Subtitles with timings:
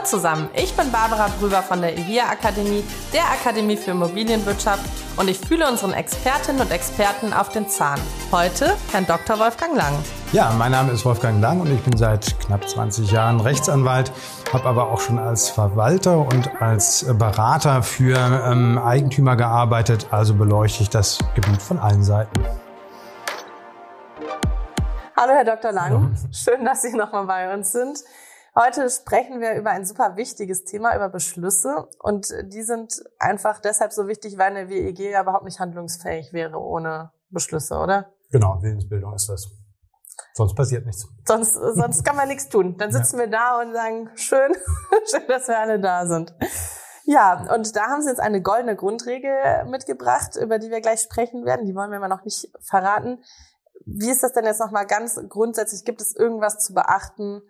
[0.00, 4.80] Hallo zusammen, ich bin Barbara Brüber von der IVIA Akademie, der Akademie für Immobilienwirtschaft
[5.18, 8.00] und ich fühle unseren Expertinnen und Experten auf den Zahn.
[8.32, 9.38] Heute Herrn Dr.
[9.38, 9.92] Wolfgang Lang.
[10.32, 14.10] Ja, mein Name ist Wolfgang Lang und ich bin seit knapp 20 Jahren Rechtsanwalt,
[14.54, 20.82] habe aber auch schon als Verwalter und als Berater für ähm, Eigentümer gearbeitet, also beleuchte
[20.82, 22.42] ich das Gebiet von allen Seiten.
[25.14, 25.72] Hallo Herr Dr.
[25.72, 27.98] Lang, schön, dass Sie nochmal bei uns sind.
[28.56, 31.88] Heute sprechen wir über ein super wichtiges Thema, über Beschlüsse.
[32.00, 36.58] Und die sind einfach deshalb so wichtig, weil eine WEG ja überhaupt nicht handlungsfähig wäre
[36.58, 38.12] ohne Beschlüsse, oder?
[38.30, 39.48] Genau, Willensbildung ist das.
[40.34, 41.06] Sonst passiert nichts.
[41.26, 42.76] Sonst, sonst kann man nichts tun.
[42.76, 43.24] Dann sitzen ja.
[43.24, 44.52] wir da und sagen, schön,
[45.10, 46.34] schön, dass wir alle da sind.
[47.04, 51.44] Ja, und da haben Sie jetzt eine goldene Grundregel mitgebracht, über die wir gleich sprechen
[51.44, 51.66] werden.
[51.66, 53.22] Die wollen wir mal noch nicht verraten.
[53.86, 55.84] Wie ist das denn jetzt nochmal ganz grundsätzlich?
[55.84, 57.42] Gibt es irgendwas zu beachten,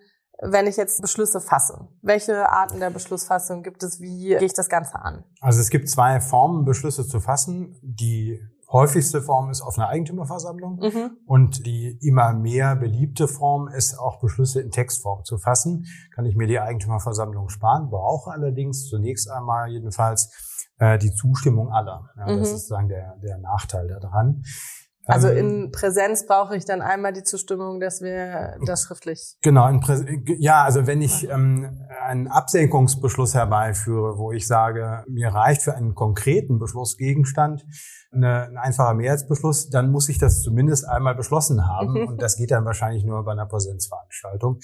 [0.42, 1.88] wenn ich jetzt Beschlüsse fasse?
[2.02, 4.00] Welche Arten der Beschlussfassung gibt es?
[4.00, 5.24] Wie gehe ich das Ganze an?
[5.41, 7.78] Also es gibt zwei Formen, Beschlüsse zu fassen.
[7.82, 8.41] Die
[8.72, 11.10] häufigste Form ist auf einer Eigentümerversammlung mhm.
[11.27, 15.86] und die immer mehr beliebte Form ist auch Beschlüsse in Textform zu fassen.
[16.14, 20.30] Kann ich mir die Eigentümerversammlung sparen, brauche allerdings zunächst einmal jedenfalls
[20.78, 22.08] äh, die Zustimmung aller.
[22.16, 22.38] Ja, mhm.
[22.38, 24.42] Das ist sozusagen der, der Nachteil daran.
[25.11, 29.36] Also ähm, in Präsenz brauche ich dann einmal die Zustimmung, dass wir das schriftlich.
[29.42, 35.28] Genau, in Prä ja, also wenn ich ähm, einen Absenkungsbeschluss herbeiführe, wo ich sage, mir
[35.28, 37.64] reicht für einen konkreten Beschlussgegenstand
[38.12, 42.06] eine, ein einfacher Mehrheitsbeschluss, dann muss ich das zumindest einmal beschlossen haben.
[42.08, 44.59] Und das geht dann wahrscheinlich nur bei einer Präsenzveranstaltung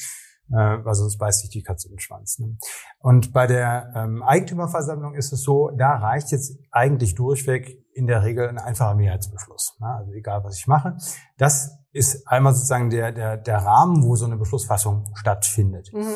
[0.51, 2.39] äh, weil sonst beißt sich die Katze in den Schwanz.
[2.39, 2.57] Ne?
[2.99, 8.23] Und bei der ähm, Eigentümerversammlung ist es so, da reicht jetzt eigentlich durchweg in der
[8.23, 9.77] Regel ein einfacher Mehrheitsbeschluss.
[9.81, 9.89] Ne?
[9.89, 10.97] Also egal, was ich mache.
[11.39, 15.91] Das ist einmal sozusagen der, der, der Rahmen, wo so eine Beschlussfassung stattfindet.
[15.93, 16.15] Mhm.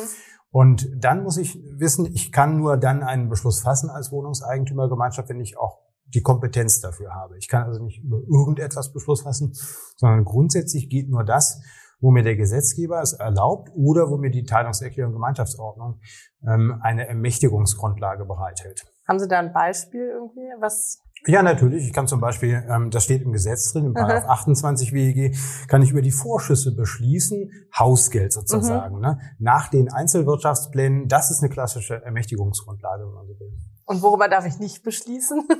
[0.51, 5.39] Und dann muss ich wissen, ich kann nur dann einen Beschluss fassen als Wohnungseigentümergemeinschaft, wenn
[5.39, 5.79] ich auch
[6.13, 7.37] die Kompetenz dafür habe.
[7.37, 9.53] Ich kann also nicht über irgendetwas Beschluss fassen,
[9.95, 11.61] sondern grundsätzlich geht nur das,
[12.01, 16.01] wo mir der Gesetzgeber es erlaubt oder wo mir die Teilungserklärung Gemeinschaftsordnung
[16.45, 18.85] ähm, eine Ermächtigungsgrundlage bereithält.
[19.07, 21.85] Haben Sie da ein Beispiel irgendwie, was ja, natürlich.
[21.85, 25.83] Ich kann zum Beispiel, ähm, das steht im Gesetz drin, im Paragraph 28 WEG, kann
[25.83, 29.01] ich über die Vorschüsse beschließen, Hausgeld sozusagen, mhm.
[29.01, 29.19] ne?
[29.37, 31.07] nach den Einzelwirtschaftsplänen.
[31.07, 33.51] Das ist eine klassische Ermächtigungsgrundlage, wenn man so will.
[33.91, 35.47] Und worüber darf ich nicht beschließen?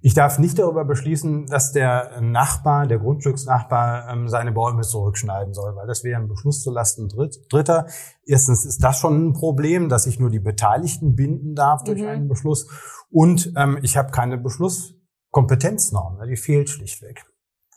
[0.00, 5.76] Ich darf nicht darüber beschließen, dass der Nachbar, der Grundstücksnachbar, ähm, seine Bäume zurückschneiden soll,
[5.76, 7.86] weil das wäre ein Beschluss zulasten Dritter.
[8.26, 12.08] Erstens ist das schon ein Problem, dass ich nur die Beteiligten binden darf durch mhm.
[12.08, 12.68] einen Beschluss.
[13.10, 17.24] Und ähm, ich habe keine Beschlusskompetenznorm, die fehlt schlichtweg.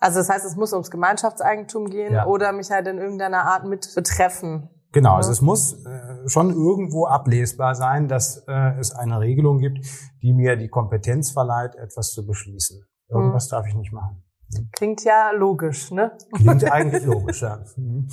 [0.01, 2.25] Also das heißt, es muss ums Gemeinschaftseigentum gehen ja.
[2.25, 4.69] oder mich halt in irgendeiner Art mit betreffen.
[4.97, 9.85] Genau, also es muss äh, schon irgendwo ablesbar sein, dass äh, es eine Regelung gibt,
[10.23, 12.83] die mir die Kompetenz verleiht, etwas zu beschließen.
[13.07, 13.49] Irgendwas mhm.
[13.51, 14.23] darf ich nicht machen.
[14.71, 16.17] Klingt ja logisch, ne?
[16.33, 17.59] Klingt eigentlich logisch, ja.
[17.75, 18.07] Mhm.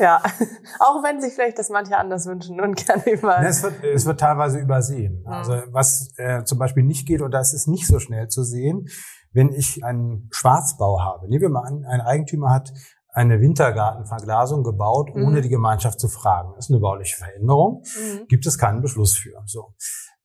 [0.00, 0.20] ja,
[0.80, 3.38] auch wenn sich vielleicht das manche anders wünschen und gerne über.
[3.38, 5.20] es, wird, es wird teilweise übersehen.
[5.20, 5.28] Mhm.
[5.28, 8.88] Also was äh, zum Beispiel nicht geht, und das ist nicht so schnell zu sehen,
[9.32, 11.28] wenn ich einen Schwarzbau habe.
[11.28, 12.72] Nehmen wir mal an, ein Eigentümer hat
[13.12, 15.42] eine Wintergartenverglasung gebaut, ohne mhm.
[15.42, 16.52] die Gemeinschaft zu fragen.
[16.54, 17.82] Das ist eine bauliche Veränderung.
[17.82, 18.26] Mhm.
[18.28, 19.42] Gibt es keinen Beschluss für.
[19.46, 19.74] So.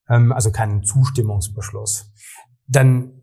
[0.10, 2.12] Ähm, also keinen Zustimmungsbeschluss.
[2.68, 3.22] Dann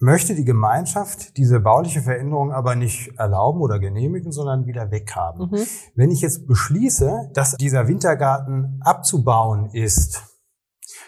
[0.00, 5.50] möchte die Gemeinschaft diese bauliche Veränderung aber nicht erlauben oder genehmigen, sondern wieder weghaben.
[5.50, 5.66] Mhm.
[5.94, 10.22] Wenn ich jetzt beschließe, dass dieser Wintergarten abzubauen ist,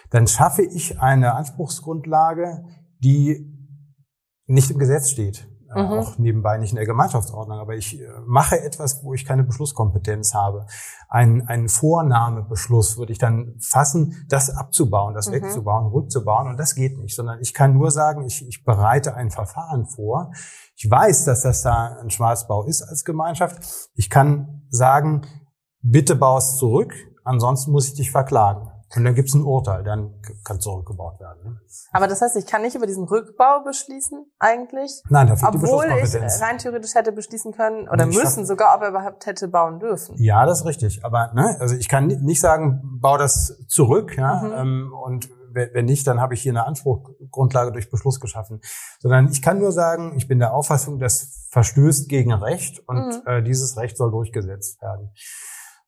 [0.09, 2.65] dann schaffe ich eine Anspruchsgrundlage,
[2.99, 3.47] die
[4.45, 5.99] nicht im Gesetz steht mhm.
[5.99, 10.33] auch nebenbei nicht in der Gemeinschaftsordnung, aber ich äh, mache etwas, wo ich keine Beschlusskompetenz
[10.33, 10.65] habe.
[11.09, 15.33] Ein, ein Vornahmebeschluss würde ich dann fassen, das abzubauen, das mhm.
[15.33, 19.31] wegzubauen, rückzubauen und das geht nicht, sondern ich kann nur sagen, ich, ich bereite ein
[19.31, 20.31] Verfahren vor.
[20.75, 23.89] Ich weiß, dass das da ein Schwarzbau ist als Gemeinschaft.
[23.95, 25.21] Ich kann sagen,
[25.81, 28.70] bitte bau es zurück, ansonsten muss ich dich verklagen.
[28.95, 31.43] Und dann gibt es ein Urteil, dann kann zurückgebaut werden.
[31.43, 31.61] Ne?
[31.93, 35.01] Aber das heißt, ich kann nicht über diesen Rückbau beschließen, eigentlich?
[35.09, 38.89] Nein, dafür Obwohl ich rein theoretisch hätte beschließen können oder ich müssen sogar, ob er
[38.89, 40.15] überhaupt hätte bauen dürfen.
[40.17, 41.05] Ja, das ist richtig.
[41.05, 44.53] Aber ne, also ich kann nicht sagen, bau das zurück, ja, mhm.
[44.53, 48.61] ähm, und wenn nicht, dann habe ich hier eine Anspruchsgrundlage durch Beschluss geschaffen.
[48.99, 53.21] Sondern ich kann nur sagen, ich bin der Auffassung, das verstößt gegen Recht und mhm.
[53.25, 55.11] äh, dieses Recht soll durchgesetzt werden.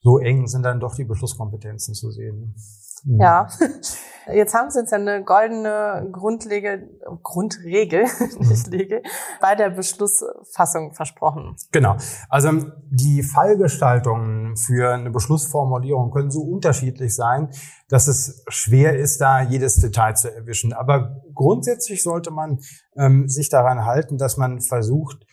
[0.02, 2.56] So eng sind dann doch die Beschlusskompetenzen zu sehen.
[3.04, 3.20] Mhm.
[3.20, 3.48] Ja,
[4.34, 6.90] jetzt haben Sie uns ja eine goldene Grundlege,
[7.22, 8.04] Grundregel,
[8.40, 8.74] nicht mhm.
[8.74, 9.04] Regel,
[9.42, 11.56] bei der Beschlussfassung versprochen.
[11.72, 11.98] Genau.
[12.30, 12.52] Also
[12.90, 17.50] die Fallgestaltungen für eine Beschlussformulierung können so unterschiedlich sein,
[17.90, 20.74] dass es schwer ist, da jedes Detail zu erwischen.
[20.74, 22.60] Aber grundsätzlich sollte man
[22.96, 25.26] ähm, sich daran halten, dass man versucht,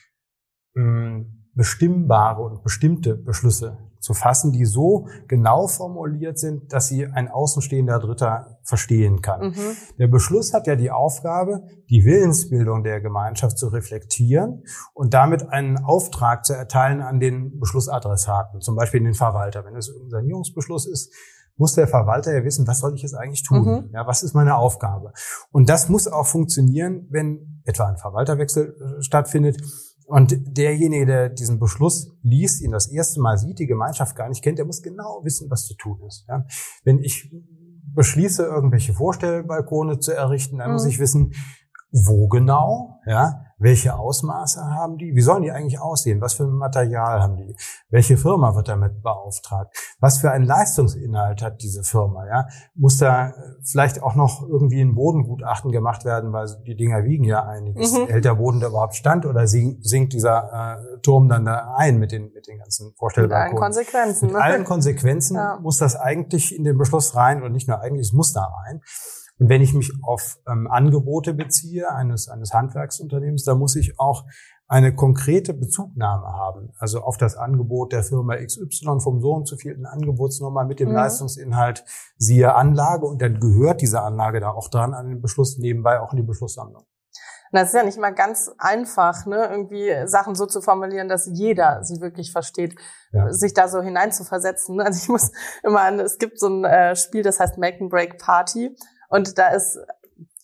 [0.76, 7.28] ähm, bestimmbare und bestimmte Beschlüsse zu fassen, die so genau formuliert sind, dass sie ein
[7.28, 9.48] außenstehender Dritter verstehen kann.
[9.48, 9.76] Mhm.
[9.98, 14.64] Der Beschluss hat ja die Aufgabe, die Willensbildung der Gemeinschaft zu reflektieren
[14.94, 19.64] und damit einen Auftrag zu erteilen an den Beschlussadressaten, zum Beispiel den Verwalter.
[19.64, 21.12] Wenn es ein Sanierungsbeschluss ist,
[21.56, 23.64] muss der Verwalter ja wissen, was soll ich jetzt eigentlich tun?
[23.64, 23.90] Mhm.
[23.92, 25.12] Ja, was ist meine Aufgabe?
[25.52, 29.60] Und das muss auch funktionieren, wenn etwa ein Verwalterwechsel äh, stattfindet
[30.10, 34.42] und derjenige, der diesen Beschluss liest, ihn das erste Mal sieht, die Gemeinschaft gar nicht
[34.42, 36.26] kennt, der muss genau wissen, was zu tun ist.
[36.28, 36.44] Ja?
[36.82, 37.32] Wenn ich
[37.94, 40.72] beschließe, irgendwelche Vorstellbalkone zu errichten, dann mhm.
[40.74, 41.32] muss ich wissen,
[41.92, 46.52] wo genau, ja, welche Ausmaße haben die, wie sollen die eigentlich aussehen, was für ein
[46.52, 47.54] Material haben die,
[47.90, 53.34] welche Firma wird damit beauftragt, was für einen Leistungsinhalt hat diese Firma, ja, muss da
[53.62, 58.06] vielleicht auch noch irgendwie ein Bodengutachten gemacht werden, weil die Dinger wiegen ja einiges, mhm.
[58.06, 62.12] hält der Boden da überhaupt stand oder sinkt dieser äh, Turm dann da ein mit
[62.12, 63.30] den, mit den ganzen Vorstellungen.
[63.30, 64.26] Mit allen Konsequenzen.
[64.26, 64.42] Mit ne?
[64.42, 65.58] allen Konsequenzen ja.
[65.60, 68.80] muss das eigentlich in den Beschluss rein und nicht nur eigentlich, es muss da rein.
[69.40, 74.26] Und wenn ich mich auf ähm, Angebote beziehe eines, eines Handwerksunternehmens, da muss ich auch
[74.68, 79.56] eine konkrete Bezugnahme haben, also auf das Angebot der Firma XY vom so und so
[79.56, 80.94] vielten Angebotsnummer mit dem mhm.
[80.94, 81.84] Leistungsinhalt
[82.18, 86.12] siehe Anlage und dann gehört diese Anlage da auch dran an den Beschluss, nebenbei auch
[86.12, 86.84] in die Beschlusssammlung.
[87.50, 91.82] das ist ja nicht mal ganz einfach, ne, irgendwie Sachen so zu formulieren, dass jeder
[91.82, 92.76] sie wirklich versteht,
[93.10, 93.32] ja.
[93.32, 94.80] sich da so hineinzuversetzen.
[94.80, 95.32] Also ich muss
[95.64, 98.76] immer an, es gibt so ein äh, Spiel, das heißt Make and Break Party.
[99.10, 99.78] Und da ist,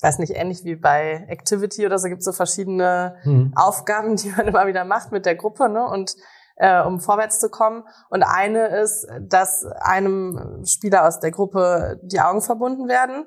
[0.03, 3.53] weiß nicht, ähnlich wie bei Activity oder so, gibt es so verschiedene mhm.
[3.57, 5.89] Aufgaben, die man immer wieder macht mit der Gruppe, ne?
[5.89, 6.15] Und
[6.57, 7.85] äh, um vorwärts zu kommen.
[8.11, 13.27] Und eine ist, dass einem Spieler aus der Gruppe die Augen verbunden werden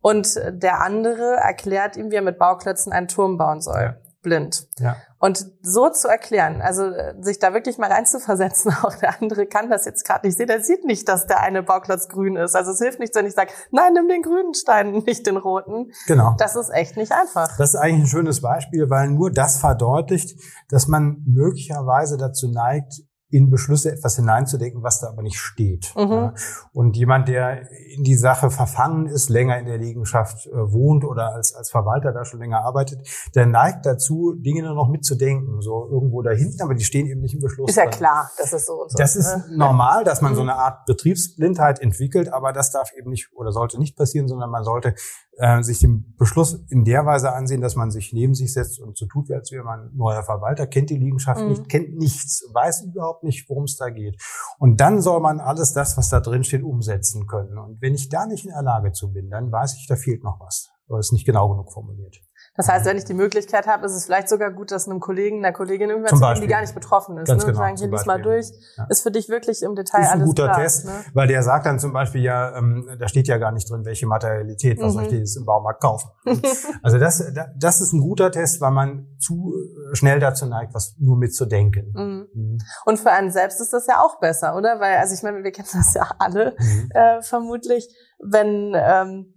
[0.00, 4.00] und der andere erklärt ihm, wie er mit Bauklötzen einen Turm bauen soll.
[4.26, 4.68] Blind.
[4.80, 4.96] Ja.
[5.20, 9.70] Und so zu erklären, also äh, sich da wirklich mal reinzuversetzen, auch der andere kann
[9.70, 12.56] das jetzt gerade nicht sehen, der sieht nicht, dass der eine Bauklotz grün ist.
[12.56, 15.92] Also es hilft nicht, wenn ich sage, nein, nimm den grünen Stein, nicht den roten.
[16.08, 16.34] Genau.
[16.38, 17.56] Das ist echt nicht einfach.
[17.56, 20.38] Das ist eigentlich ein schönes Beispiel, weil nur das verdeutlicht,
[20.68, 22.94] dass man möglicherweise dazu neigt,
[23.28, 25.92] in Beschlüsse etwas hineinzudenken, was da aber nicht steht.
[25.96, 26.32] Mhm.
[26.72, 31.32] Und jemand, der in die Sache verfangen ist, länger in der Liegenschaft äh, wohnt oder
[31.34, 35.88] als, als Verwalter da schon länger arbeitet, der neigt dazu, Dinge nur noch mitzudenken, so
[35.90, 37.70] irgendwo da hinten, aber die stehen eben nicht im Beschluss.
[37.70, 38.98] Ist ja klar, das ist so und so.
[38.98, 39.56] Das ist ne?
[39.56, 40.36] normal, dass man mhm.
[40.36, 44.50] so eine Art Betriebsblindheit entwickelt, aber das darf eben nicht oder sollte nicht passieren, sondern
[44.50, 44.94] man sollte
[45.38, 48.96] äh, sich den Beschluss in der Weise ansehen, dass man sich neben sich setzt und
[48.96, 51.48] so tut, als wäre man neuer Verwalter, kennt die Liegenschaft mhm.
[51.48, 54.20] nicht, kennt nichts, weiß überhaupt nicht, worum es da geht.
[54.58, 57.58] Und dann soll man alles das, was da drin steht, umsetzen können.
[57.58, 60.24] Und wenn ich da nicht in der Lage zu bin, dann weiß ich, da fehlt
[60.24, 60.70] noch was.
[60.88, 62.16] Oder ist nicht genau genug formuliert.
[62.56, 65.44] Das heißt, wenn ich die Möglichkeit habe, ist es vielleicht sogar gut, dass einem Kollegen,
[65.44, 67.28] einer Kollegin irgendwas zu geben, die gar nicht betroffen ist.
[67.28, 67.52] Ganz ne?
[67.52, 68.46] genau, sagen, hier lies mal durch.
[68.76, 68.86] Ja.
[68.88, 70.92] Ist für dich wirklich im Detail ist alles ein guter klar, Test, ne?
[71.12, 74.06] weil der sagt dann zum Beispiel ja, ähm, da steht ja gar nicht drin, welche
[74.06, 74.98] Materialität, was mhm.
[74.98, 76.10] soll ich jetzt im Baumarkt kaufen.
[76.82, 79.54] also das, das ist ein guter Test, weil man zu
[79.92, 81.92] schnell dazu neigt, was nur mitzudenken.
[81.94, 82.28] Mhm.
[82.32, 82.58] Mhm.
[82.86, 84.80] Und für einen selbst ist das ja auch besser, oder?
[84.80, 86.90] Weil, also ich meine, wir kennen das ja alle mhm.
[86.94, 89.35] äh, vermutlich, wenn ähm,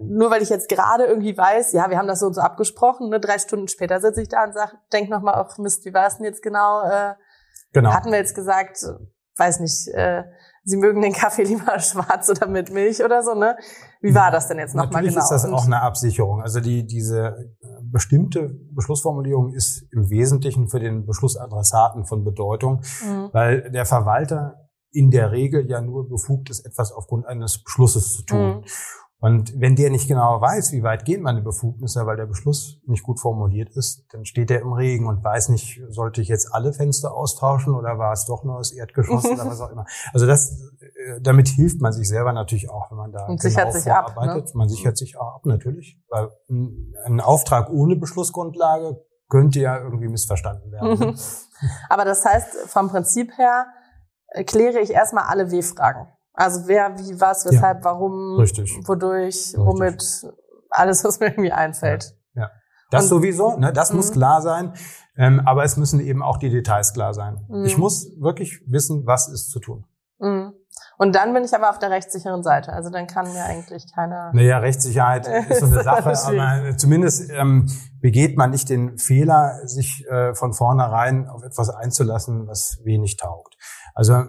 [0.00, 3.08] nur weil ich jetzt gerade irgendwie weiß, ja, wir haben das so und so abgesprochen,
[3.08, 6.06] ne, drei Stunden später sitze ich da und sag, denk nochmal, ach Mist, wie war
[6.06, 6.82] es denn jetzt genau?
[6.82, 7.14] Äh,
[7.72, 7.92] genau.
[7.92, 8.84] Hatten wir jetzt gesagt,
[9.36, 10.24] weiß nicht, äh,
[10.68, 13.56] Sie mögen den Kaffee lieber schwarz oder mit Milch oder so, ne?
[14.00, 14.96] Wie war das denn jetzt nochmal genau?
[14.96, 16.42] Natürlich ist das auch eine Absicherung.
[16.42, 23.28] Also die, diese bestimmte Beschlussformulierung ist im Wesentlichen für den Beschlussadressaten von Bedeutung, mhm.
[23.32, 28.24] weil der Verwalter in der Regel ja nur befugt ist, etwas aufgrund eines Beschlusses zu
[28.24, 28.56] tun.
[28.56, 28.64] Mhm.
[29.18, 33.02] Und wenn der nicht genau weiß, wie weit gehen meine Befugnisse, weil der Beschluss nicht
[33.02, 36.74] gut formuliert ist, dann steht er im Regen und weiß nicht, sollte ich jetzt alle
[36.74, 39.86] Fenster austauschen oder war es doch nur das Erdgeschoss oder was auch immer.
[40.12, 43.70] Also das, äh, damit hilft man sich selber natürlich auch, wenn man da und genau
[43.72, 44.42] vorarbeitet.
[44.42, 44.52] Ab, ne?
[44.54, 50.70] Man sichert sich auch ab, natürlich, weil ein Auftrag ohne Beschlussgrundlage könnte ja irgendwie missverstanden
[50.70, 50.98] werden.
[50.98, 51.14] Ne?
[51.88, 53.66] Aber das heißt, vom Prinzip her
[54.28, 56.08] äh, kläre ich erstmal alle W-Fragen.
[56.36, 57.84] Also wer, wie, was, weshalb, ja.
[57.84, 58.78] warum, Richtig.
[58.84, 59.58] wodurch, Richtig.
[59.58, 60.02] womit,
[60.70, 62.14] alles, was mir irgendwie einfällt.
[62.34, 62.42] Ja.
[62.42, 62.50] ja.
[62.90, 63.72] Das Und, sowieso, ne?
[63.72, 64.14] das muss mhm.
[64.14, 64.74] klar sein.
[65.16, 67.44] Ähm, aber es müssen eben auch die Details klar sein.
[67.48, 67.64] Mhm.
[67.64, 69.86] Ich muss wirklich wissen, was ist zu tun.
[70.18, 70.52] Mhm.
[70.98, 72.72] Und dann bin ich aber auf der rechtssicheren Seite.
[72.72, 74.30] Also dann kann mir eigentlich keiner.
[74.34, 77.66] Naja, Rechtssicherheit ist so eine Sache, aber zumindest ähm,
[78.00, 83.56] begeht man nicht den Fehler, sich äh, von vornherein auf etwas einzulassen, was wenig taugt.
[83.94, 84.24] Also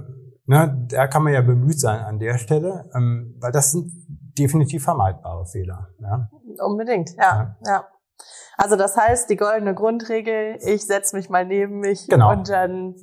[0.48, 3.92] ne, da kann man ja bemüht sein an der Stelle, ähm, weil das sind
[4.38, 5.90] definitiv vermeidbare Fehler.
[6.00, 6.30] Ja?
[6.60, 7.72] Unbedingt, ja, ja.
[7.72, 7.88] ja.
[8.58, 12.32] Also das heißt, die goldene Grundregel, ich setze mich mal neben mich genau.
[12.32, 12.96] und dann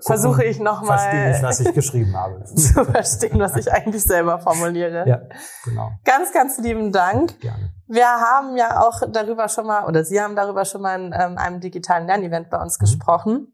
[0.00, 2.44] versuche ich nochmal verstehe ich, was ich geschrieben habe.
[2.54, 5.04] zu verstehen, was ich eigentlich selber formuliere.
[5.08, 5.22] Ja,
[5.64, 5.90] genau.
[6.04, 7.40] Ganz, ganz lieben Dank.
[7.40, 7.72] Gerne.
[7.88, 11.38] Wir haben ja auch darüber schon mal, oder Sie haben darüber schon mal in ähm,
[11.38, 12.84] einem digitalen Lernevent bei uns mhm.
[12.84, 13.52] gesprochen.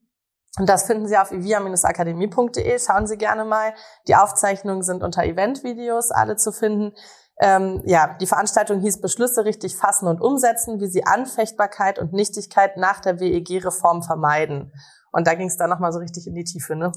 [0.58, 2.78] Und das finden Sie auf ivia-akademie.de.
[2.78, 3.72] Schauen Sie gerne mal.
[4.06, 6.94] Die Aufzeichnungen sind unter Eventvideos alle zu finden.
[7.40, 12.76] Ähm, ja, die Veranstaltung hieß Beschlüsse richtig fassen und umsetzen, wie Sie Anfechtbarkeit und Nichtigkeit
[12.76, 14.72] nach der WEG-Reform vermeiden.
[15.10, 16.92] Und da ging es dann nochmal so richtig in die Tiefe, ne?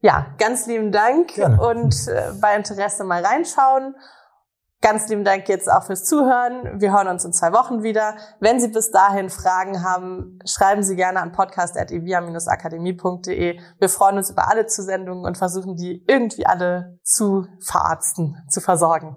[0.00, 1.58] Ja, ganz lieben Dank Gerne.
[1.60, 3.96] und äh, bei Interesse mal reinschauen.
[4.84, 6.78] Ganz lieben Dank jetzt auch fürs Zuhören.
[6.78, 8.16] Wir hören uns in zwei Wochen wieder.
[8.38, 13.60] Wenn Sie bis dahin Fragen haben, schreiben Sie gerne an podcast.evia-akademie.de.
[13.78, 19.16] Wir freuen uns über alle Zusendungen und versuchen die irgendwie alle zu verarzten, zu versorgen.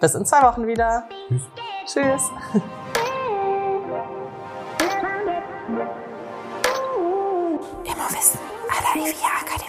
[0.00, 1.04] Bis in zwei Wochen wieder.
[1.28, 1.42] Tschüss.
[1.86, 2.28] Tschüss.
[7.84, 8.94] Immerwissen à la
[9.42, 9.61] Akademie.